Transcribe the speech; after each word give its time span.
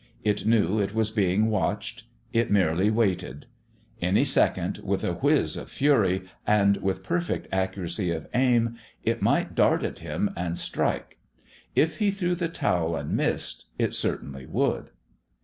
It 0.23 0.47
knew 0.47 0.79
it 0.79 0.95
was 0.95 1.11
being 1.11 1.45
watched. 1.51 2.05
It 2.33 2.49
merely 2.49 2.89
waited. 2.89 3.45
Any 4.01 4.23
second, 4.23 4.79
with 4.83 5.03
a 5.03 5.13
whiz 5.13 5.55
of 5.55 5.69
fury, 5.69 6.23
and 6.47 6.77
with 6.77 7.03
perfect 7.03 7.47
accuracy 7.51 8.09
of 8.11 8.27
aim, 8.33 8.77
it 9.03 9.21
might 9.21 9.53
dart 9.53 9.83
at 9.83 9.99
him 9.99 10.31
and 10.35 10.57
strike. 10.57 11.19
If 11.75 11.97
he 11.97 12.09
threw 12.09 12.33
the 12.33 12.49
towel 12.49 12.95
and 12.95 13.11
missed 13.15 13.67
it 13.77 13.93
certainly 13.93 14.47
would. 14.47 14.89